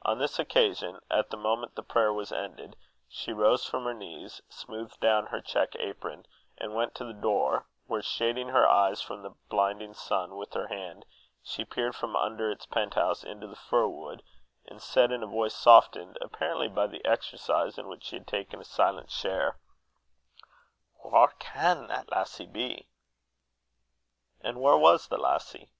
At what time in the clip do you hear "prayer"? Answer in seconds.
1.82-2.10